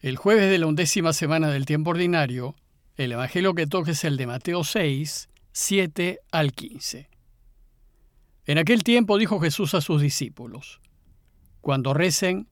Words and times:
El 0.00 0.16
jueves 0.16 0.48
de 0.48 0.58
la 0.58 0.68
undécima 0.68 1.12
semana 1.12 1.48
del 1.48 1.66
tiempo 1.66 1.90
ordinario, 1.90 2.54
el 2.94 3.10
Evangelio 3.10 3.54
que 3.54 3.66
toca 3.66 3.90
es 3.90 4.04
el 4.04 4.16
de 4.16 4.28
Mateo 4.28 4.62
6, 4.62 5.28
7 5.50 6.20
al 6.30 6.52
15. 6.52 7.10
En 8.46 8.58
aquel 8.58 8.84
tiempo 8.84 9.18
dijo 9.18 9.40
Jesús 9.40 9.74
a 9.74 9.80
sus 9.80 10.00
discípulos, 10.00 10.80
Cuando 11.60 11.94
recen, 11.94 12.46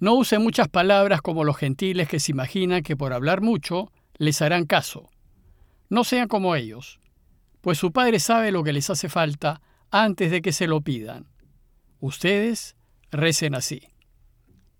no 0.00 0.14
usen 0.14 0.42
muchas 0.42 0.66
palabras 0.66 1.22
como 1.22 1.44
los 1.44 1.56
gentiles 1.56 2.08
que 2.08 2.18
se 2.18 2.32
imaginan 2.32 2.82
que 2.82 2.96
por 2.96 3.12
hablar 3.12 3.40
mucho 3.40 3.92
les 4.16 4.42
harán 4.42 4.66
caso. 4.66 5.08
No 5.90 6.02
sean 6.02 6.26
como 6.26 6.56
ellos, 6.56 6.98
pues 7.60 7.78
su 7.78 7.92
Padre 7.92 8.18
sabe 8.18 8.50
lo 8.50 8.64
que 8.64 8.72
les 8.72 8.90
hace 8.90 9.08
falta 9.08 9.62
antes 9.92 10.32
de 10.32 10.42
que 10.42 10.50
se 10.50 10.66
lo 10.66 10.80
pidan. 10.80 11.28
Ustedes 12.00 12.74
recen 13.12 13.54
así. 13.54 13.80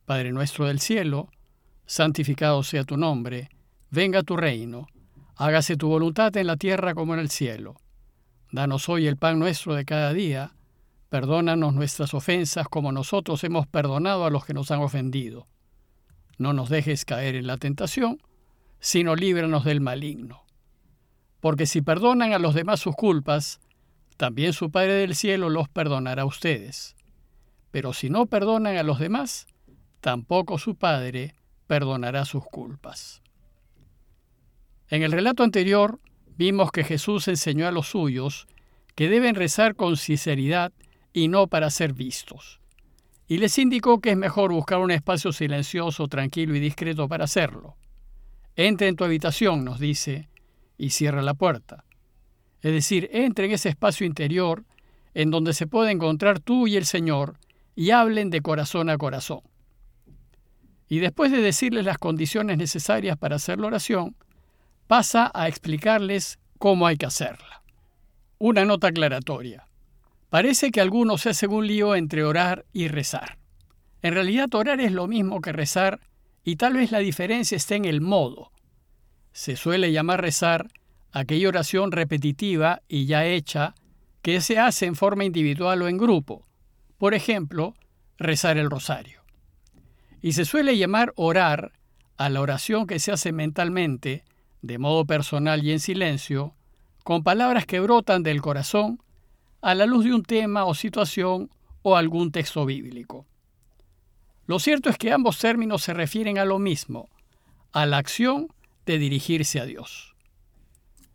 Padre 0.06 0.32
nuestro 0.32 0.66
del 0.66 0.80
cielo, 0.80 1.30
santificado 1.90 2.62
sea 2.62 2.84
tu 2.84 2.96
nombre, 2.96 3.48
venga 3.90 4.22
tu 4.22 4.36
reino, 4.36 4.86
hágase 5.34 5.76
tu 5.76 5.88
voluntad 5.88 6.36
en 6.36 6.46
la 6.46 6.56
tierra 6.56 6.94
como 6.94 7.14
en 7.14 7.20
el 7.20 7.30
cielo. 7.30 7.74
Danos 8.52 8.88
hoy 8.88 9.08
el 9.08 9.16
pan 9.16 9.40
nuestro 9.40 9.74
de 9.74 9.84
cada 9.84 10.12
día, 10.12 10.54
perdónanos 11.08 11.74
nuestras 11.74 12.14
ofensas 12.14 12.68
como 12.68 12.92
nosotros 12.92 13.42
hemos 13.42 13.66
perdonado 13.66 14.24
a 14.24 14.30
los 14.30 14.44
que 14.44 14.54
nos 14.54 14.70
han 14.70 14.78
ofendido. 14.78 15.48
No 16.38 16.52
nos 16.52 16.68
dejes 16.68 17.04
caer 17.04 17.34
en 17.34 17.48
la 17.48 17.56
tentación, 17.56 18.22
sino 18.78 19.16
líbranos 19.16 19.64
del 19.64 19.80
maligno. 19.80 20.44
Porque 21.40 21.66
si 21.66 21.82
perdonan 21.82 22.32
a 22.32 22.38
los 22.38 22.54
demás 22.54 22.78
sus 22.78 22.94
culpas, 22.94 23.58
también 24.16 24.52
su 24.52 24.70
Padre 24.70 24.92
del 24.92 25.16
cielo 25.16 25.50
los 25.50 25.68
perdonará 25.68 26.22
a 26.22 26.26
ustedes. 26.26 26.94
Pero 27.72 27.92
si 27.94 28.10
no 28.10 28.26
perdonan 28.26 28.76
a 28.76 28.84
los 28.84 29.00
demás, 29.00 29.48
tampoco 30.00 30.56
su 30.56 30.76
Padre 30.76 31.34
perdonará 31.70 32.24
sus 32.24 32.44
culpas. 32.44 33.22
En 34.88 35.04
el 35.04 35.12
relato 35.12 35.44
anterior 35.44 36.00
vimos 36.36 36.72
que 36.72 36.82
Jesús 36.82 37.28
enseñó 37.28 37.68
a 37.68 37.70
los 37.70 37.90
suyos 37.90 38.48
que 38.96 39.08
deben 39.08 39.36
rezar 39.36 39.76
con 39.76 39.96
sinceridad 39.96 40.72
y 41.12 41.28
no 41.28 41.46
para 41.46 41.70
ser 41.70 41.92
vistos. 41.92 42.58
Y 43.28 43.38
les 43.38 43.56
indicó 43.56 44.00
que 44.00 44.10
es 44.10 44.16
mejor 44.16 44.52
buscar 44.52 44.80
un 44.80 44.90
espacio 44.90 45.30
silencioso, 45.30 46.08
tranquilo 46.08 46.56
y 46.56 46.58
discreto 46.58 47.06
para 47.06 47.22
hacerlo. 47.22 47.76
Entra 48.56 48.88
en 48.88 48.96
tu 48.96 49.04
habitación, 49.04 49.64
nos 49.64 49.78
dice, 49.78 50.28
y 50.76 50.90
cierra 50.90 51.22
la 51.22 51.34
puerta. 51.34 51.84
Es 52.62 52.72
decir, 52.72 53.08
entre 53.12 53.44
en 53.44 53.52
ese 53.52 53.68
espacio 53.68 54.04
interior 54.04 54.64
en 55.14 55.30
donde 55.30 55.54
se 55.54 55.68
puede 55.68 55.92
encontrar 55.92 56.40
tú 56.40 56.66
y 56.66 56.74
el 56.74 56.84
Señor 56.84 57.38
y 57.76 57.92
hablen 57.92 58.30
de 58.30 58.40
corazón 58.40 58.90
a 58.90 58.98
corazón. 58.98 59.42
Y 60.90 60.98
después 60.98 61.30
de 61.30 61.40
decirles 61.40 61.84
las 61.84 61.98
condiciones 61.98 62.58
necesarias 62.58 63.16
para 63.16 63.36
hacer 63.36 63.60
la 63.60 63.68
oración, 63.68 64.16
pasa 64.88 65.30
a 65.32 65.46
explicarles 65.46 66.40
cómo 66.58 66.84
hay 66.84 66.96
que 66.96 67.06
hacerla. 67.06 67.62
Una 68.38 68.64
nota 68.64 68.88
aclaratoria. 68.88 69.64
Parece 70.30 70.72
que 70.72 70.80
algunos 70.80 71.22
se 71.22 71.30
hacen 71.30 71.52
un 71.52 71.64
lío 71.64 71.94
entre 71.94 72.24
orar 72.24 72.66
y 72.72 72.88
rezar. 72.88 73.38
En 74.02 74.14
realidad 74.14 74.52
orar 74.52 74.80
es 74.80 74.90
lo 74.90 75.06
mismo 75.06 75.40
que 75.40 75.52
rezar 75.52 76.00
y 76.42 76.56
tal 76.56 76.72
vez 76.72 76.90
la 76.90 76.98
diferencia 76.98 77.56
esté 77.56 77.76
en 77.76 77.84
el 77.84 78.00
modo. 78.00 78.50
Se 79.30 79.54
suele 79.54 79.92
llamar 79.92 80.20
rezar 80.20 80.66
aquella 81.12 81.50
oración 81.50 81.92
repetitiva 81.92 82.82
y 82.88 83.06
ya 83.06 83.24
hecha 83.24 83.76
que 84.22 84.40
se 84.40 84.58
hace 84.58 84.86
en 84.86 84.96
forma 84.96 85.24
individual 85.24 85.82
o 85.82 85.88
en 85.88 85.98
grupo. 85.98 86.48
Por 86.98 87.14
ejemplo, 87.14 87.74
rezar 88.18 88.58
el 88.58 88.68
rosario. 88.68 89.19
Y 90.22 90.32
se 90.32 90.44
suele 90.44 90.76
llamar 90.76 91.12
orar 91.16 91.72
a 92.16 92.28
la 92.28 92.40
oración 92.40 92.86
que 92.86 92.98
se 92.98 93.12
hace 93.12 93.32
mentalmente, 93.32 94.24
de 94.62 94.78
modo 94.78 95.06
personal 95.06 95.64
y 95.64 95.72
en 95.72 95.80
silencio, 95.80 96.54
con 97.04 97.22
palabras 97.22 97.64
que 97.66 97.80
brotan 97.80 98.22
del 98.22 98.42
corazón 98.42 99.00
a 99.62 99.74
la 99.74 99.86
luz 99.86 100.04
de 100.04 100.14
un 100.14 100.22
tema 100.22 100.64
o 100.64 100.74
situación 100.74 101.50
o 101.82 101.96
algún 101.96 102.30
texto 102.30 102.66
bíblico. 102.66 103.26
Lo 104.46 104.58
cierto 104.58 104.90
es 104.90 104.98
que 104.98 105.12
ambos 105.12 105.38
términos 105.38 105.82
se 105.82 105.94
refieren 105.94 106.38
a 106.38 106.44
lo 106.44 106.58
mismo, 106.58 107.08
a 107.72 107.86
la 107.86 107.98
acción 107.98 108.48
de 108.84 108.98
dirigirse 108.98 109.60
a 109.60 109.64
Dios. 109.64 110.14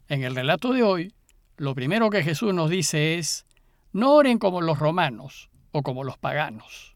En 0.07 0.23
el 0.23 0.35
relato 0.35 0.71
de 0.71 0.83
hoy, 0.83 1.13
lo 1.57 1.75
primero 1.75 2.09
que 2.09 2.23
Jesús 2.23 2.53
nos 2.53 2.69
dice 2.69 3.17
es, 3.17 3.45
no 3.91 4.13
oren 4.13 4.39
como 4.39 4.61
los 4.61 4.79
romanos 4.79 5.49
o 5.71 5.83
como 5.83 6.03
los 6.03 6.17
paganos. 6.17 6.94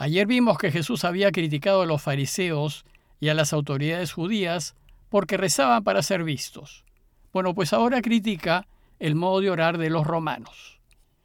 Ayer 0.00 0.26
vimos 0.26 0.56
que 0.56 0.72
Jesús 0.72 1.04
había 1.04 1.30
criticado 1.30 1.82
a 1.82 1.86
los 1.86 2.00
fariseos 2.00 2.86
y 3.20 3.28
a 3.28 3.34
las 3.34 3.52
autoridades 3.52 4.14
judías 4.14 4.74
porque 5.10 5.36
rezaban 5.36 5.84
para 5.84 6.02
ser 6.02 6.24
vistos. 6.24 6.86
Bueno, 7.34 7.54
pues 7.54 7.74
ahora 7.74 8.00
critica 8.00 8.66
el 8.98 9.14
modo 9.14 9.42
de 9.42 9.50
orar 9.50 9.76
de 9.76 9.90
los 9.90 10.06
romanos. 10.06 10.80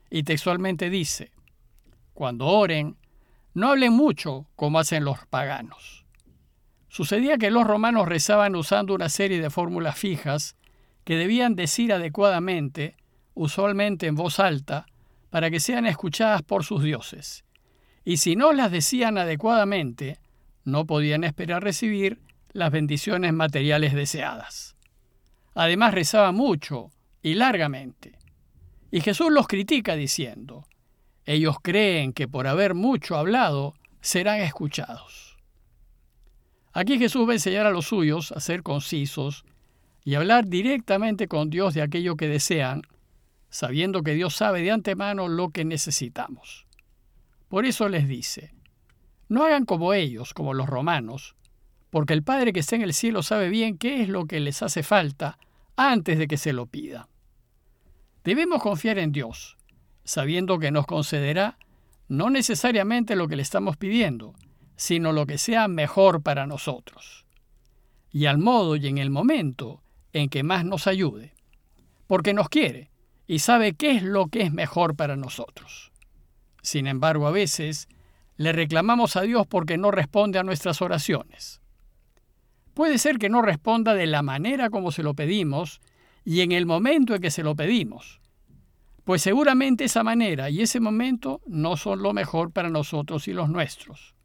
Y 0.09 0.23
textualmente 0.23 0.89
dice, 0.89 1.31
cuando 2.13 2.47
oren, 2.47 2.97
no 3.53 3.69
hablen 3.69 3.93
mucho 3.93 4.45
como 4.57 4.77
hacen 4.77 5.05
los 5.05 5.25
paganos. 5.25 6.03
Sucedía 6.89 7.37
que 7.37 7.51
los 7.51 7.65
romanos 7.65 8.09
rezaban 8.09 8.57
usando 8.57 8.93
una 8.93 9.07
serie 9.07 9.39
de 9.39 9.49
fórmulas 9.49 9.97
fijas 9.97 10.57
que 11.05 11.15
debían 11.15 11.55
decir 11.55 11.93
adecuadamente, 11.93 12.97
usualmente 13.35 14.07
en 14.07 14.15
voz 14.15 14.41
alta, 14.41 14.85
para 15.29 15.49
que 15.49 15.61
sean 15.61 15.85
escuchadas 15.85 16.41
por 16.41 16.65
sus 16.65 16.83
dioses 16.83 17.44
y 18.05 18.17
si 18.17 18.35
no 18.35 18.53
las 18.53 18.71
decían 18.71 19.17
adecuadamente, 19.17 20.19
no 20.63 20.85
podían 20.85 21.23
esperar 21.23 21.63
recibir 21.63 22.19
las 22.53 22.71
bendiciones 22.71 23.33
materiales 23.33 23.93
deseadas. 23.93 24.75
Además 25.55 25.93
rezaba 25.93 26.31
mucho 26.31 26.91
y 27.23 27.33
largamente. 27.33 28.17
Y 28.91 29.01
Jesús 29.01 29.31
los 29.31 29.47
critica 29.47 29.95
diciendo, 29.95 30.67
ellos 31.25 31.57
creen 31.61 32.13
que 32.13 32.27
por 32.27 32.45
haber 32.45 32.75
mucho 32.75 33.17
hablado 33.17 33.73
serán 34.01 34.39
escuchados. 34.39 35.37
Aquí 36.71 36.99
Jesús 36.99 37.27
va 37.27 37.31
a 37.31 37.35
enseñar 37.35 37.65
a 37.65 37.71
los 37.71 37.87
suyos 37.87 38.31
a 38.31 38.39
ser 38.39 38.61
concisos 38.61 39.45
y 40.03 40.13
hablar 40.13 40.45
directamente 40.47 41.27
con 41.27 41.49
Dios 41.49 41.73
de 41.73 41.81
aquello 41.81 42.15
que 42.15 42.27
desean, 42.27 42.83
sabiendo 43.49 44.03
que 44.03 44.13
Dios 44.13 44.35
sabe 44.35 44.61
de 44.61 44.71
antemano 44.71 45.27
lo 45.27 45.49
que 45.49 45.65
necesitamos. 45.65 46.67
Por 47.47 47.65
eso 47.65 47.89
les 47.89 48.07
dice, 48.07 48.53
no 49.27 49.43
hagan 49.43 49.65
como 49.65 49.93
ellos, 49.93 50.33
como 50.33 50.53
los 50.53 50.67
romanos, 50.67 51.35
porque 51.89 52.13
el 52.13 52.23
Padre 52.23 52.53
que 52.53 52.59
está 52.59 52.75
en 52.75 52.81
el 52.81 52.93
cielo 52.93 53.23
sabe 53.23 53.49
bien 53.49 53.77
qué 53.77 54.01
es 54.01 54.09
lo 54.09 54.25
que 54.25 54.39
les 54.39 54.61
hace 54.61 54.83
falta 54.83 55.37
antes 55.75 56.17
de 56.17 56.27
que 56.27 56.37
se 56.37 56.53
lo 56.53 56.65
pida. 56.65 57.07
Debemos 58.23 58.61
confiar 58.61 58.97
en 58.99 59.11
Dios, 59.11 59.57
sabiendo 60.03 60.59
que 60.59 60.71
nos 60.71 60.85
concederá 60.85 61.57
no 62.07 62.29
necesariamente 62.29 63.15
lo 63.15 63.27
que 63.27 63.35
le 63.35 63.41
estamos 63.41 63.77
pidiendo, 63.77 64.33
sino 64.75 65.11
lo 65.11 65.25
que 65.25 65.37
sea 65.37 65.67
mejor 65.67 66.21
para 66.21 66.45
nosotros, 66.45 67.25
y 68.11 68.25
al 68.25 68.37
modo 68.37 68.75
y 68.75 68.87
en 68.87 68.97
el 68.97 69.09
momento 69.09 69.81
en 70.13 70.29
que 70.29 70.43
más 70.43 70.65
nos 70.65 70.87
ayude, 70.87 71.33
porque 72.07 72.33
nos 72.33 72.49
quiere 72.49 72.91
y 73.27 73.39
sabe 73.39 73.73
qué 73.73 73.91
es 73.91 74.03
lo 74.03 74.27
que 74.27 74.41
es 74.41 74.53
mejor 74.53 74.95
para 74.95 75.15
nosotros. 75.15 75.91
Sin 76.65 76.87
embargo, 76.87 77.27
a 77.27 77.31
veces 77.31 77.87
le 78.37 78.51
reclamamos 78.51 79.15
a 79.17 79.21
Dios 79.21 79.45
porque 79.45 79.77
no 79.77 79.91
responde 79.91 80.39
a 80.39 80.43
nuestras 80.43 80.81
oraciones. 80.81 81.61
Puede 82.73 82.97
ser 82.97 83.19
que 83.19 83.29
no 83.29 83.43
responda 83.43 83.93
de 83.93 84.07
la 84.07 84.23
manera 84.23 84.71
como 84.71 84.91
se 84.91 85.03
lo 85.03 85.13
pedimos 85.13 85.79
y 86.23 86.41
en 86.41 86.51
el 86.51 86.65
momento 86.65 87.13
en 87.13 87.21
que 87.21 87.29
se 87.29 87.43
lo 87.43 87.55
pedimos, 87.55 88.19
pues 89.03 89.21
seguramente 89.21 89.83
esa 89.83 90.03
manera 90.03 90.49
y 90.49 90.63
ese 90.63 90.79
momento 90.79 91.39
no 91.45 91.77
son 91.77 92.01
lo 92.01 92.13
mejor 92.13 92.51
para 92.51 92.71
nosotros 92.71 93.27
y 93.27 93.33
los 93.33 93.47
nuestros. 93.47 94.15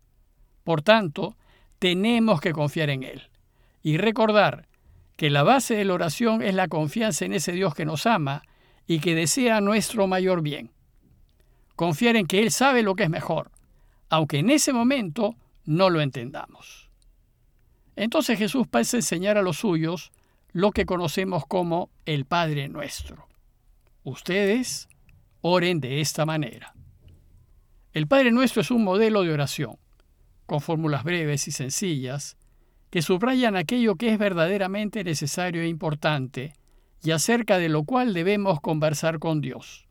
Por 0.65 0.81
tanto, 0.81 1.37
tenemos 1.79 2.41
que 2.41 2.53
confiar 2.53 2.89
en 2.89 3.03
Él 3.03 3.29
y 3.83 3.99
recordar 3.99 4.67
que 5.17 5.29
la 5.29 5.43
base 5.43 5.75
de 5.75 5.85
la 5.85 5.93
oración 5.93 6.41
es 6.41 6.55
la 6.55 6.69
confianza 6.69 7.27
en 7.27 7.35
ese 7.35 7.53
Dios 7.53 7.75
que 7.75 7.85
nos 7.85 8.07
ama 8.07 8.45
y 8.87 9.01
que 9.01 9.15
desea 9.15 9.61
nuestro 9.61 10.07
mayor 10.07 10.41
bien 10.41 10.71
confiar 11.81 12.17
en 12.17 12.27
que 12.27 12.41
Él 12.41 12.51
sabe 12.51 12.83
lo 12.83 12.95
que 12.95 13.05
es 13.05 13.09
mejor, 13.09 13.51
aunque 14.11 14.41
en 14.41 14.51
ese 14.51 14.75
momento 14.75 15.35
no 15.65 15.89
lo 15.89 16.03
entendamos. 16.03 16.91
Entonces 17.97 18.39
Jesús 18.39 18.69
pasa 18.69 18.99
a 18.99 19.01
enseñar 19.01 19.39
a 19.39 19.43
los 19.43 19.61
suyos 19.61 20.13
lo 20.53 20.73
que 20.73 20.85
conocemos 20.85 21.47
como 21.47 21.89
el 22.05 22.27
Padre 22.27 22.69
nuestro. 22.69 23.29
Ustedes 24.05 24.91
oren 25.41 25.81
de 25.81 26.03
esta 26.03 26.27
manera. 26.27 26.75
El 27.95 28.07
Padre 28.07 28.31
nuestro 28.31 28.61
es 28.61 28.71
un 28.71 28.85
modelo 28.85 29.23
de 29.23 29.33
oración, 29.33 29.79
con 30.45 30.61
fórmulas 30.61 31.03
breves 31.03 31.49
y 31.49 31.51
sencillas, 31.51 32.37
que 32.91 33.01
subrayan 33.01 33.57
aquello 33.57 33.97
que 33.97 34.13
es 34.13 34.19
verdaderamente 34.19 35.03
necesario 35.03 35.63
e 35.63 35.69
importante 35.69 36.53
y 37.03 37.13
acerca 37.13 37.57
de 37.57 37.71
lo 37.71 37.85
cual 37.85 38.13
debemos 38.13 38.61
conversar 38.61 39.19
con 39.19 39.41
Dios 39.41 39.89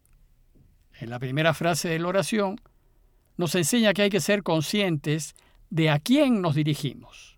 en 0.99 1.09
la 1.09 1.19
primera 1.19 1.53
frase 1.53 1.89
de 1.89 1.99
la 1.99 2.07
oración, 2.07 2.59
nos 3.37 3.55
enseña 3.55 3.93
que 3.93 4.03
hay 4.03 4.09
que 4.09 4.19
ser 4.19 4.43
conscientes 4.43 5.33
de 5.69 5.89
a 5.89 5.99
quién 5.99 6.41
nos 6.41 6.55
dirigimos. 6.55 7.37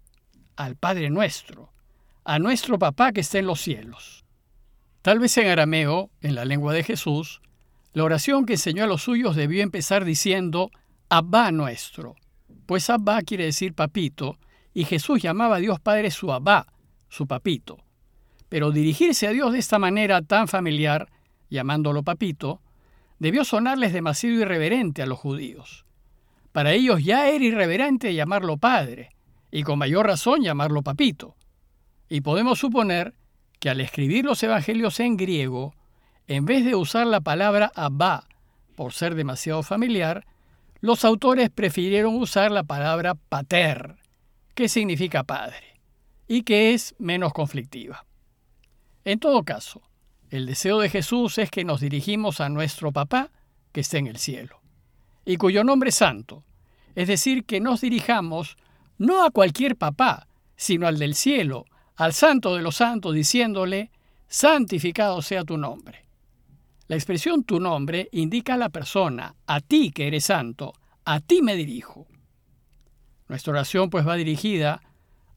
al 0.57 0.75
Padre 0.75 1.09
nuestro, 1.09 1.71
a 2.23 2.37
nuestro 2.37 2.77
Papá 2.77 3.13
que 3.13 3.21
está 3.21 3.39
en 3.39 3.47
los 3.47 3.61
cielos. 3.61 4.25
Tal 5.01 5.17
vez 5.17 5.35
en 5.37 5.47
arameo, 5.47 6.11
en 6.21 6.35
la 6.35 6.45
lengua 6.45 6.73
de 6.73 6.83
Jesús, 6.83 7.41
la 7.93 8.03
oración 8.03 8.45
que 8.45 8.53
enseñó 8.53 8.83
a 8.83 8.87
los 8.87 9.01
suyos 9.01 9.35
debió 9.35 9.63
empezar 9.63 10.05
diciendo 10.05 10.69
Abba 11.09 11.51
nuestro, 11.51 12.15
pues 12.67 12.89
Abba 12.89 13.21
quiere 13.23 13.45
decir 13.45 13.73
papito, 13.73 14.37
y 14.73 14.85
Jesús 14.85 15.21
llamaba 15.21 15.55
a 15.55 15.59
Dios 15.59 15.79
Padre 15.79 16.11
su 16.11 16.31
Abba, 16.31 16.67
su 17.09 17.27
papito. 17.27 17.83
Pero 18.47 18.71
dirigirse 18.71 19.27
a 19.27 19.31
Dios 19.31 19.53
de 19.53 19.59
esta 19.59 19.79
manera 19.79 20.21
tan 20.21 20.47
familiar, 20.47 21.09
llamándolo 21.49 22.03
papito, 22.03 22.61
debió 23.21 23.45
sonarles 23.45 23.93
demasiado 23.93 24.37
irreverente 24.37 25.03
a 25.03 25.05
los 25.05 25.19
judíos. 25.19 25.85
Para 26.51 26.73
ellos 26.73 27.03
ya 27.03 27.27
era 27.27 27.45
irreverente 27.45 28.15
llamarlo 28.15 28.57
padre, 28.57 29.11
y 29.51 29.61
con 29.61 29.77
mayor 29.77 30.07
razón 30.07 30.41
llamarlo 30.41 30.81
papito. 30.81 31.35
Y 32.09 32.21
podemos 32.21 32.57
suponer 32.57 33.13
que 33.59 33.69
al 33.69 33.79
escribir 33.79 34.25
los 34.25 34.41
evangelios 34.41 34.99
en 34.99 35.17
griego, 35.17 35.75
en 36.25 36.45
vez 36.45 36.65
de 36.65 36.73
usar 36.73 37.05
la 37.05 37.21
palabra 37.21 37.71
abba 37.75 38.27
por 38.75 38.91
ser 38.91 39.13
demasiado 39.13 39.61
familiar, 39.61 40.25
los 40.79 41.05
autores 41.05 41.51
prefirieron 41.51 42.15
usar 42.15 42.49
la 42.49 42.63
palabra 42.63 43.13
pater, 43.13 43.97
que 44.55 44.67
significa 44.67 45.23
padre, 45.23 45.79
y 46.27 46.41
que 46.41 46.73
es 46.73 46.95
menos 46.97 47.33
conflictiva. 47.33 48.03
En 49.05 49.19
todo 49.19 49.43
caso, 49.43 49.83
el 50.31 50.45
deseo 50.45 50.79
de 50.79 50.89
Jesús 50.89 51.37
es 51.37 51.51
que 51.51 51.65
nos 51.65 51.81
dirigimos 51.81 52.39
a 52.39 52.49
nuestro 52.49 52.91
papá 52.91 53.29
que 53.73 53.81
está 53.81 53.97
en 53.97 54.07
el 54.07 54.17
cielo, 54.17 54.61
y 55.25 55.35
cuyo 55.35 55.63
nombre 55.63 55.89
es 55.89 55.95
santo, 55.95 56.43
es 56.95 57.07
decir, 57.07 57.45
que 57.45 57.59
nos 57.59 57.81
dirijamos 57.81 58.57
no 58.97 59.23
a 59.25 59.31
cualquier 59.31 59.75
papá, 59.75 60.27
sino 60.55 60.87
al 60.87 60.97
del 60.97 61.15
cielo, 61.15 61.65
al 61.97 62.13
santo 62.13 62.55
de 62.55 62.61
los 62.61 62.77
santos, 62.77 63.13
diciéndole, 63.13 63.91
santificado 64.27 65.21
sea 65.21 65.43
tu 65.43 65.57
nombre. 65.57 66.05
La 66.87 66.95
expresión 66.95 67.43
tu 67.43 67.59
nombre 67.59 68.09
indica 68.11 68.53
a 68.53 68.57
la 68.57 68.69
persona, 68.69 69.35
a 69.47 69.59
ti 69.59 69.91
que 69.91 70.07
eres 70.07 70.25
santo, 70.25 70.73
a 71.03 71.19
ti 71.19 71.41
me 71.41 71.55
dirijo. 71.55 72.07
Nuestra 73.27 73.51
oración 73.51 73.89
pues 73.89 74.07
va 74.07 74.15
dirigida 74.15 74.81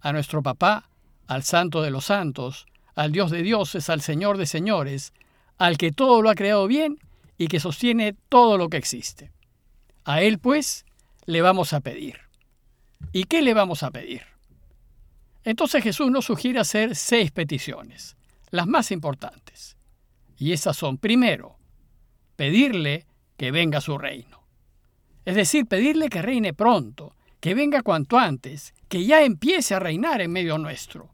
a 0.00 0.12
nuestro 0.12 0.42
papá, 0.42 0.88
al 1.26 1.42
santo 1.42 1.82
de 1.82 1.90
los 1.90 2.04
santos, 2.04 2.66
al 2.94 3.12
Dios 3.12 3.30
de 3.30 3.42
dioses, 3.42 3.90
al 3.90 4.00
Señor 4.00 4.38
de 4.38 4.46
señores, 4.46 5.12
al 5.58 5.78
que 5.78 5.92
todo 5.92 6.22
lo 6.22 6.30
ha 6.30 6.34
creado 6.34 6.66
bien 6.66 6.98
y 7.38 7.48
que 7.48 7.60
sostiene 7.60 8.14
todo 8.28 8.58
lo 8.58 8.68
que 8.68 8.76
existe. 8.76 9.32
A 10.04 10.22
Él 10.22 10.38
pues 10.38 10.84
le 11.26 11.42
vamos 11.42 11.72
a 11.72 11.80
pedir. 11.80 12.20
¿Y 13.12 13.24
qué 13.24 13.42
le 13.42 13.54
vamos 13.54 13.82
a 13.82 13.90
pedir? 13.90 14.22
Entonces 15.44 15.82
Jesús 15.82 16.10
nos 16.10 16.24
sugiere 16.24 16.60
hacer 16.60 16.96
seis 16.96 17.30
peticiones, 17.30 18.16
las 18.50 18.66
más 18.66 18.90
importantes. 18.90 19.76
Y 20.36 20.52
esas 20.52 20.76
son, 20.76 20.98
primero, 20.98 21.56
pedirle 22.36 23.06
que 23.36 23.50
venga 23.50 23.80
su 23.80 23.98
reino. 23.98 24.42
Es 25.24 25.36
decir, 25.36 25.66
pedirle 25.66 26.08
que 26.08 26.22
reine 26.22 26.54
pronto, 26.54 27.14
que 27.40 27.54
venga 27.54 27.82
cuanto 27.82 28.18
antes, 28.18 28.74
que 28.88 29.04
ya 29.04 29.22
empiece 29.22 29.74
a 29.74 29.80
reinar 29.80 30.20
en 30.20 30.32
medio 30.32 30.58
nuestro, 30.58 31.13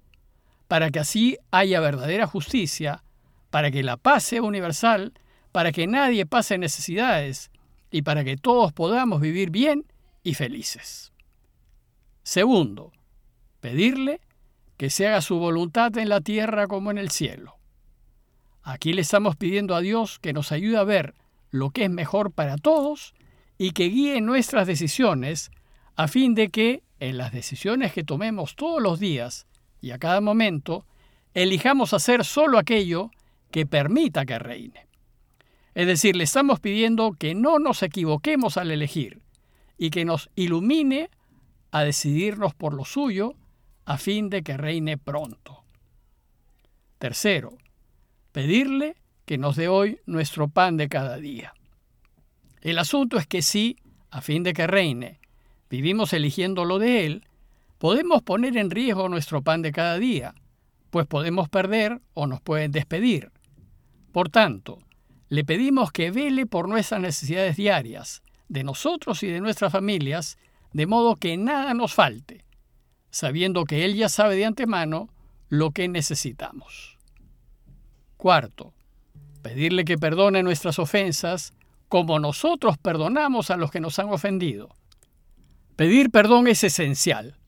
para 0.70 0.93
que 0.93 1.00
así 1.00 1.37
haya 1.50 1.81
verdadera 1.81 2.28
justicia, 2.28 3.02
para 3.50 3.72
que 3.72 3.82
la 3.82 3.96
paz 3.96 4.22
sea 4.22 4.40
universal, 4.40 5.14
para 5.50 5.72
que 5.72 5.88
nadie 5.88 6.26
pase 6.26 6.58
necesidades 6.58 7.50
y 7.90 8.02
para 8.02 8.22
que 8.22 8.37
todos 8.37 8.72
podamos 8.72 9.20
vivir 9.20 9.50
bien 9.50 9.84
y 10.22 10.34
felices. 10.34 11.12
Segundo, 12.22 12.93
pedirle 13.58 14.20
que 14.76 14.90
se 14.90 15.08
haga 15.08 15.22
su 15.22 15.40
voluntad 15.40 15.99
en 15.99 16.08
la 16.08 16.20
tierra 16.20 16.69
como 16.69 16.93
en 16.93 16.99
el 16.99 17.11
cielo. 17.11 17.56
Aquí 18.62 18.93
le 18.93 19.00
estamos 19.00 19.34
pidiendo 19.34 19.75
a 19.75 19.81
Dios 19.81 20.20
que 20.20 20.32
nos 20.32 20.52
ayude 20.52 20.76
a 20.76 20.84
ver 20.84 21.16
lo 21.50 21.70
que 21.70 21.87
es 21.87 21.90
mejor 21.90 22.31
para 22.31 22.58
todos 22.58 23.12
y 23.58 23.73
que 23.73 23.88
guíe 23.88 24.20
nuestras 24.20 24.69
decisiones 24.69 25.50
a 25.96 26.06
fin 26.06 26.37
de 26.37 26.49
que 26.50 26.84
en 27.00 27.19
las 27.19 27.32
decisiones 27.32 27.93
que 27.93 28.05
tomemos 28.05 28.55
todos 28.55 28.81
los 28.81 29.00
días 29.00 29.49
y 29.81 29.93
a 29.93 29.99
cada 29.99 30.21
momento, 30.21 30.87
elijamos 31.35 31.94
hacer 31.94 32.25
solo 32.25 32.59
aquello 32.59 33.11
que 33.50 33.67
permita 33.67 34.27
que 34.27 34.38
reine. 34.38 34.87
Es 35.75 35.87
decir, 35.87 36.17
le 36.17 36.25
estamos 36.25 36.61
pidiendo 36.61 37.12
que 37.12 37.35
no 37.35 37.59
nos 37.59 37.82
equivoquemos 37.82 38.56
al 38.56 38.71
elegir 38.71 39.21
y 39.79 39.91
que 39.91 40.05
nos 40.05 40.29
ilumine 40.35 41.11
a 41.71 41.85
decidirnos 41.85 42.55
por 42.55 42.75
lo 42.75 42.85
suyo 42.85 43.35
a 43.85 43.97
fin 43.97 44.29
de 44.29 44.43
que 44.43 44.56
reine 44.56 44.99
pronto. 44.99 45.65
Tercero, 46.99 47.56
pedirle 48.33 48.97
que 49.25 49.38
nos 49.38 49.56
dé 49.56 49.69
hoy 49.69 50.00
nuestro 50.06 50.49
pan 50.49 50.76
de 50.76 50.88
cada 50.88 51.17
día. 51.17 51.55
El 52.61 52.79
asunto 52.79 53.17
es 53.17 53.26
que 53.26 53.43
si, 53.43 53.79
a 54.11 54.21
fin 54.21 54.43
de 54.43 54.53
que 54.53 54.67
reine, 54.67 55.21
vivimos 55.71 56.12
eligiendo 56.12 56.65
lo 56.65 56.79
de 56.79 57.06
Él, 57.06 57.25
podemos 57.81 58.21
poner 58.21 58.59
en 58.59 58.71
riesgo 58.71 59.09
nuestro 59.09 59.41
pan 59.41 59.62
de 59.62 59.73
cada 59.73 59.99
día, 59.99 60.35
pues 60.91 61.06
podemos 61.06 61.49
perder 61.49 62.03
o 62.12 62.27
nos 62.27 62.43
pueden 62.43 62.73
despedir. 62.73 63.32
Por 64.12 64.29
tanto, 64.29 64.81
le 65.31 65.44
pedimos 65.44 65.91
que 65.91 66.11
vele 66.11 66.44
por 66.44 66.69
nuestras 66.69 67.00
necesidades 67.00 67.56
diarias, 67.56 68.23
de 68.49 68.65
nosotros 68.65 69.23
y 69.23 69.29
de 69.29 69.41
nuestras 69.41 69.73
familias, 69.73 70.37
de 70.75 70.87
modo 70.87 71.17
que 71.17 71.38
nada 71.38 71.73
nos 71.73 71.94
falte, 71.94 72.44
sabiendo 73.11 73.65
que 73.65 73.87
Él 73.87 73.94
ya 73.97 74.11
sabe 74.11 74.37
de 74.37 74.44
antemano 74.44 75.09
lo 75.49 75.71
que 75.71 75.88
necesitamos. 75.88 76.99
Cuarto, 78.19 78.75
pedirle 79.41 79.87
que 79.87 79.97
perdone 79.97 80.43
nuestras 80.43 80.79
ofensas 80.79 81.55
como 81.88 82.19
nosotros 82.19 82.76
perdonamos 82.76 83.50
a 83.50 83.56
los 83.56 83.71
que 83.71 83.81
nos 83.81 83.99
han 83.99 84.11
ofendido. 84.11 84.69
Pedir 85.76 86.11
perdón 86.11 86.47
es 86.47 86.62
esencial. 86.62 87.39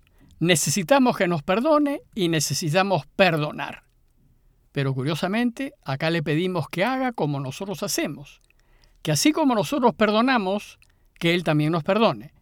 Necesitamos 0.43 1.17
que 1.17 1.29
nos 1.29 1.45
perdone 1.45 2.03
y 2.17 2.29
necesitamos 2.29 3.07
perdonar. 3.15 3.85
Pero 4.73 4.93
curiosamente, 4.93 5.73
acá 5.85 6.11
le 6.11 6.21
pedimos 6.25 6.69
que 6.69 6.85
haga 6.85 7.13
como 7.13 7.39
nosotros 7.39 7.85
hacemos, 7.85 8.41
que 9.03 9.13
así 9.13 9.31
como 9.31 9.55
nosotros 9.55 9.95
perdonamos, 9.95 10.81
que 11.21 11.33
Él 11.33 11.45
también 11.45 11.71
nos 11.71 11.85
perdone. 11.85 12.33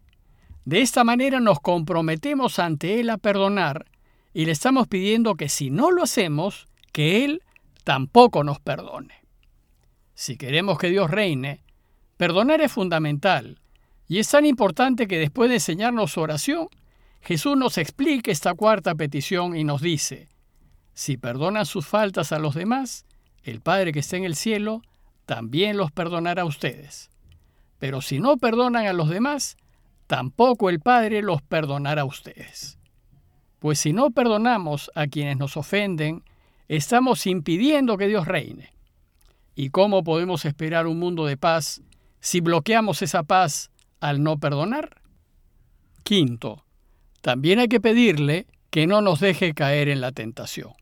De 0.65 0.81
esta 0.81 1.03
manera 1.03 1.39
nos 1.39 1.59
comprometemos 1.59 2.57
ante 2.57 2.99
Él 2.99 3.11
a 3.11 3.19
perdonar 3.19 3.85
y 4.33 4.45
le 4.45 4.51
estamos 4.53 4.87
pidiendo 4.87 5.35
que 5.35 5.47
si 5.47 5.69
no 5.69 5.91
lo 5.91 6.01
hacemos, 6.01 6.65
que 6.91 7.23
Él 7.23 7.43
tampoco 7.83 8.43
nos 8.43 8.59
perdone. 8.59 9.13
Si 10.15 10.37
queremos 10.37 10.79
que 10.79 10.89
Dios 10.89 11.11
reine, 11.11 11.61
perdonar 12.17 12.61
es 12.61 12.71
fundamental 12.71 13.59
y 14.07 14.17
es 14.17 14.27
tan 14.27 14.47
importante 14.47 15.07
que 15.07 15.19
después 15.19 15.49
de 15.49 15.57
enseñarnos 15.57 16.17
oración, 16.17 16.67
Jesús 17.21 17.55
nos 17.55 17.77
explica 17.77 18.31
esta 18.31 18.53
cuarta 18.53 18.95
petición 18.95 19.55
y 19.55 19.63
nos 19.63 19.81
dice, 19.81 20.29
si 20.93 21.17
perdonan 21.17 21.65
sus 21.65 21.85
faltas 21.87 22.31
a 22.31 22.39
los 22.39 22.55
demás, 22.55 23.05
el 23.43 23.61
Padre 23.61 23.91
que 23.91 23.99
está 23.99 24.17
en 24.17 24.23
el 24.23 24.35
cielo 24.35 24.81
también 25.25 25.77
los 25.77 25.91
perdonará 25.91 26.41
a 26.41 26.45
ustedes. 26.45 27.09
Pero 27.79 28.01
si 28.01 28.19
no 28.19 28.37
perdonan 28.37 28.85
a 28.85 28.93
los 28.93 29.09
demás, 29.09 29.57
tampoco 30.07 30.69
el 30.69 30.79
Padre 30.79 31.21
los 31.21 31.41
perdonará 31.41 32.01
a 32.01 32.05
ustedes. 32.05 32.77
Pues 33.59 33.79
si 33.79 33.93
no 33.93 34.11
perdonamos 34.11 34.91
a 34.95 35.07
quienes 35.07 35.37
nos 35.37 35.55
ofenden, 35.57 36.23
estamos 36.67 37.27
impidiendo 37.27 37.97
que 37.97 38.07
Dios 38.07 38.27
reine. 38.27 38.73
¿Y 39.55 39.69
cómo 39.69 40.03
podemos 40.03 40.45
esperar 40.45 40.87
un 40.87 40.99
mundo 40.99 41.25
de 41.25 41.37
paz 41.37 41.81
si 42.19 42.41
bloqueamos 42.41 43.01
esa 43.01 43.23
paz 43.23 43.69
al 43.99 44.23
no 44.23 44.37
perdonar? 44.37 45.01
Quinto, 46.03 46.65
también 47.21 47.59
hay 47.59 47.67
que 47.67 47.79
pedirle 47.79 48.47
que 48.69 48.87
no 48.87 49.01
nos 49.01 49.19
deje 49.19 49.53
caer 49.53 49.89
en 49.89 50.01
la 50.01 50.11
tentación. 50.11 50.73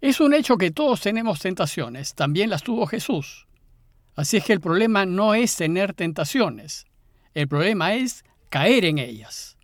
Es 0.00 0.20
un 0.20 0.34
hecho 0.34 0.58
que 0.58 0.70
todos 0.70 1.00
tenemos 1.00 1.40
tentaciones, 1.40 2.14
también 2.14 2.50
las 2.50 2.62
tuvo 2.62 2.86
Jesús. 2.86 3.46
Así 4.16 4.36
es 4.36 4.44
que 4.44 4.52
el 4.52 4.60
problema 4.60 5.06
no 5.06 5.34
es 5.34 5.56
tener 5.56 5.94
tentaciones, 5.94 6.86
el 7.32 7.48
problema 7.48 7.94
es 7.94 8.24
caer 8.48 8.84
en 8.84 8.98
ellas. 8.98 9.56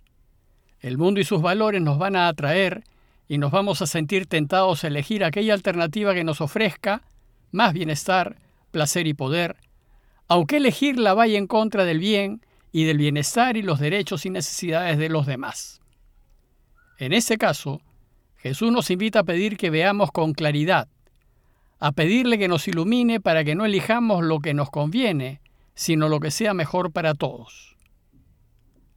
El 0.81 0.97
mundo 0.97 1.21
y 1.21 1.23
sus 1.23 1.41
valores 1.41 1.81
nos 1.81 1.97
van 1.99 2.15
a 2.15 2.27
atraer 2.27 2.83
y 3.27 3.37
nos 3.37 3.51
vamos 3.51 3.81
a 3.81 3.87
sentir 3.87 4.25
tentados 4.25 4.83
a 4.83 4.87
elegir 4.87 5.23
aquella 5.23 5.53
alternativa 5.53 6.13
que 6.13 6.23
nos 6.23 6.41
ofrezca 6.41 7.03
más 7.51 7.71
bienestar, 7.73 8.35
placer 8.71 9.07
y 9.07 9.13
poder, 9.13 9.55
aunque 10.27 10.57
elegirla 10.57 11.13
vaya 11.13 11.37
en 11.37 11.47
contra 11.47 11.85
del 11.85 11.99
bien 11.99 12.41
y 12.71 12.85
del 12.85 12.97
bienestar 12.97 13.57
y 13.57 13.61
los 13.61 13.79
derechos 13.79 14.25
y 14.25 14.29
necesidades 14.29 14.97
de 14.97 15.09
los 15.09 15.25
demás. 15.25 15.81
En 16.97 17.13
ese 17.13 17.37
caso, 17.37 17.81
Jesús 18.37 18.71
nos 18.71 18.89
invita 18.89 19.19
a 19.19 19.23
pedir 19.23 19.57
que 19.57 19.69
veamos 19.69 20.11
con 20.11 20.33
claridad, 20.33 20.87
a 21.79 21.91
pedirle 21.91 22.37
que 22.37 22.47
nos 22.47 22.67
ilumine 22.67 23.19
para 23.19 23.43
que 23.43 23.55
no 23.55 23.65
elijamos 23.65 24.23
lo 24.23 24.39
que 24.39 24.53
nos 24.53 24.69
conviene, 24.69 25.41
sino 25.73 26.09
lo 26.09 26.19
que 26.19 26.31
sea 26.31 26.53
mejor 26.53 26.91
para 26.91 27.13
todos. 27.13 27.75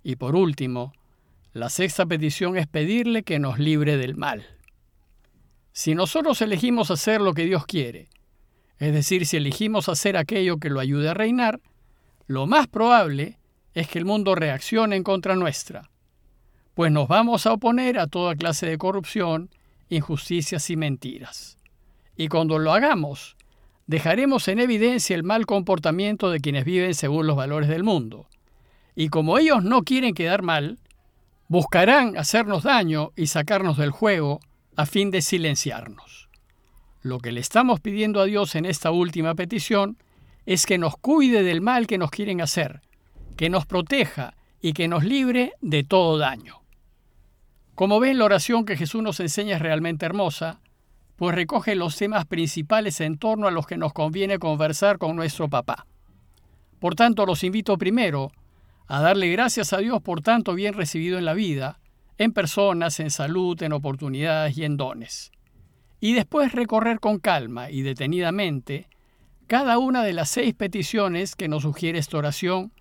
Y 0.03 0.17
por 0.17 0.37
último, 0.37 0.93
La 1.55 1.71
sexta 1.71 2.05
petición 2.05 2.57
es 2.59 2.67
pedirle 2.67 3.23
que 3.23 3.39
nos 3.39 3.61
libre 3.61 3.97
del 3.97 4.17
mal. 4.17 4.45
Si 5.73 5.95
nosotros 5.95 6.43
elegimos 6.43 6.91
hacer 6.91 7.21
lo 7.21 7.33
que 7.33 7.45
Dios 7.45 7.65
quiere, 7.65 8.09
es 8.81 8.93
decir, 8.93 9.25
si 9.25 9.37
elegimos 9.37 9.89
hacer 9.89 10.17
aquello 10.17 10.57
que 10.57 10.69
lo 10.69 10.81
ayude 10.81 11.11
a 11.11 11.15
reinar, 11.15 11.61
lo 12.27 12.49
más 12.49 12.67
probable 12.67 13.39
es 13.75 13.89
que 13.89 13.99
el 13.99 14.05
mundo 14.05 14.35
reaccione 14.35 14.97
en 14.97 15.03
contra 15.03 15.37
nuestra, 15.37 15.91
pues 16.75 16.91
nos 16.91 17.09
vamos 17.09 17.47
a 17.47 17.53
oponer 17.53 17.99
a 17.99 18.07
toda 18.07 18.35
clase 18.35 18.67
de 18.67 18.79
corrupción, 18.79 19.51
injusticias 19.89 20.71
y 20.71 20.77
mentiras. 20.77 21.57
Y 22.17 22.29
cuando 22.29 22.59
lo 22.59 22.73
hagamos, 22.73 23.37
dejaremos 23.87 24.49
en 24.49 24.61
evidencia 24.61 25.15
el 25.15 25.25
mal 25.25 25.47
comportamiento 25.47 26.31
de 26.31 26.41
quienes 26.41 26.65
viven 26.65 26.95
según 26.95 27.27
los 27.27 27.37
valores 27.37 27.69
del 27.69 27.85
mundo. 27.85 28.29
Y 28.95 29.09
como 29.09 29.39
ellos 29.39 29.65
no 29.65 29.83
quieren 29.83 30.15
quedar 30.15 30.43
mal, 30.43 30.79
buscarán 31.49 32.17
hacernos 32.17 32.63
daño 32.63 33.13
y 33.17 33.27
sacarnos 33.27 33.77
del 33.77 33.91
juego 33.91 34.41
a 34.77 34.87
fin 34.87 35.11
de 35.11 35.23
silenciarnos. 35.23 36.29
Lo 37.03 37.19
que 37.19 37.33
le 37.33 37.41
estamos 37.41 37.81
pidiendo 37.81 38.21
a 38.21 38.25
Dios 38.25 38.55
en 38.55 38.65
esta 38.65 38.91
última 38.91 39.35
petición 39.35 39.99
es 40.47 40.67
que 40.67 40.79
nos 40.79 40.97
cuide 40.97 41.43
del 41.43 41.61
mal 41.61 41.87
que 41.87 41.99
nos 41.99 42.11
quieren 42.11 42.41
hacer, 42.41 42.81
que 43.37 43.51
nos 43.51 43.67
proteja 43.67 44.35
y 44.61 44.73
que 44.73 44.89
nos 44.89 45.05
libre 45.05 45.53
de 45.61 45.85
todo 45.85 46.19
daño. 46.19 46.63
Como 47.75 48.01
ven, 48.01 48.19
la 48.19 48.25
oración 48.25 48.65
que 48.65 48.77
Jesús 48.77 49.03
nos 49.03 49.21
enseña 49.21 49.57
es 49.57 49.63
realmente 49.63 50.07
hermosa, 50.07 50.61
pues 51.17 51.35
recoge 51.35 51.75
los 51.75 51.97
temas 51.97 52.25
principales 52.27 53.01
en 53.01 53.19
torno 53.19 53.47
a 53.47 53.51
los 53.51 53.67
que 53.67 53.77
nos 53.77 53.93
conviene 53.93 54.39
conversar 54.39 54.99
con 54.99 55.17
nuestro 55.17 55.49
papá. 55.49 55.87
Por 56.79 56.95
tanto, 56.95 57.27
los 57.27 57.45
invito 57.45 57.79
primero 57.79 58.33
a 58.87 59.01
darle 59.01 59.31
gracias 59.31 59.73
a 59.73 59.79
Dios 59.79 60.03
por 60.03 60.21
tanto 60.21 60.55
bien 60.55 60.75
recibido 60.75 61.19
en 61.19 61.25
la 61.25 61.35
vida, 61.35 61.81
en 62.19 62.33
personas, 62.33 63.01
en 63.01 63.11
salud, 63.11 63.61
en 63.63 63.73
oportunidades 63.73 64.57
y 64.59 64.65
en 64.65 64.77
dones. 64.77 65.33
Y 66.01 66.13
después 66.13 66.53
recorrer 66.53 67.01
con 67.01 67.19
calma 67.19 67.71
y 67.71 67.83
detenidamente 67.83 68.89
cada 69.47 69.79
una 69.79 70.03
de 70.03 70.13
las 70.13 70.29
seis 70.29 70.55
peticiones 70.55 71.35
que 71.37 71.49
nos 71.49 71.63
sugiere 71.63 71.99
esta 71.99 72.19
oración 72.19 72.73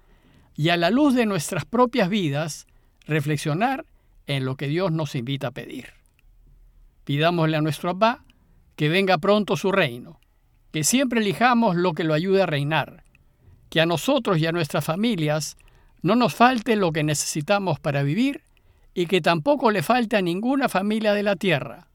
y 0.55 0.69
a 0.69 0.77
la 0.77 0.89
luz 0.89 1.15
de 1.15 1.25
nuestras 1.25 1.65
propias 1.65 2.09
vidas 2.09 2.67
reflexionar 3.05 3.85
en 4.27 4.45
lo 4.45 4.55
que 4.55 4.67
Dios 4.67 4.91
nos 4.91 5.15
invita 5.15 5.47
a 5.47 5.51
pedir. 5.51 5.87
Pidámosle 7.03 7.57
a 7.57 7.61
nuestro 7.61 7.89
Abba 7.89 8.23
que 8.75 8.89
venga 8.89 9.17
pronto 9.17 9.57
su 9.57 9.71
reino, 9.71 10.19
que 10.71 10.83
siempre 10.83 11.19
elijamos 11.21 11.75
lo 11.75 11.93
que 11.93 12.03
lo 12.03 12.13
ayude 12.13 12.41
a 12.41 12.47
reinar, 12.47 13.03
que 13.69 13.81
a 13.81 13.85
nosotros 13.85 14.37
y 14.39 14.45
a 14.45 14.51
nuestras 14.51 14.85
familias 14.85 15.57
no 16.01 16.15
nos 16.15 16.33
falte 16.33 16.75
lo 16.75 16.91
que 16.91 17.03
necesitamos 17.03 17.79
para 17.79 18.03
vivir 18.03 18.43
y 18.93 19.07
que 19.07 19.21
tampoco 19.21 19.71
le 19.71 19.83
falte 19.83 20.17
a 20.17 20.21
ninguna 20.21 20.69
familia 20.69 21.13
de 21.13 21.23
la 21.23 21.35
tierra, 21.35 21.87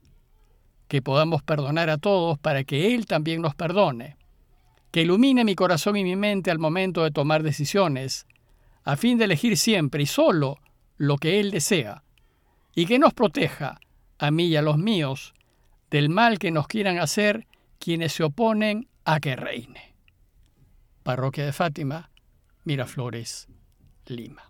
que 0.87 1.01
podamos 1.01 1.43
perdonar 1.43 1.89
a 1.89 1.97
todos 1.97 2.37
para 2.39 2.63
que 2.63 2.95
Él 2.95 3.05
también 3.05 3.41
nos 3.41 3.55
perdone, 3.55 4.17
que 4.91 5.03
ilumine 5.03 5.45
mi 5.45 5.55
corazón 5.55 5.95
y 5.97 6.03
mi 6.03 6.15
mente 6.15 6.51
al 6.51 6.59
momento 6.59 7.03
de 7.03 7.11
tomar 7.11 7.43
decisiones, 7.43 8.25
a 8.89 8.97
fin 8.97 9.19
de 9.19 9.25
elegir 9.25 9.55
siempre 9.55 10.01
y 10.01 10.05
solo 10.07 10.57
lo 10.97 11.17
que 11.17 11.39
Él 11.39 11.51
desea, 11.51 12.03
y 12.73 12.87
que 12.87 12.97
nos 12.97 13.13
proteja, 13.13 13.79
a 14.17 14.31
mí 14.31 14.47
y 14.47 14.55
a 14.55 14.63
los 14.63 14.79
míos, 14.79 15.35
del 15.91 16.09
mal 16.09 16.39
que 16.39 16.49
nos 16.49 16.67
quieran 16.67 16.97
hacer 16.97 17.45
quienes 17.77 18.13
se 18.13 18.23
oponen 18.23 18.89
a 19.05 19.19
que 19.19 19.35
reine. 19.35 19.93
Parroquia 21.03 21.45
de 21.45 21.53
Fátima, 21.53 22.09
Miraflores, 22.63 23.47
Lima. 24.07 24.48